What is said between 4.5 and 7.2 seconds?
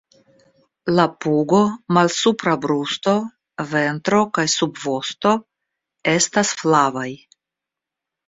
subvosto estas flavaj.